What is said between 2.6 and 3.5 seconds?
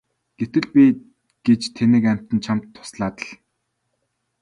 туслаад л!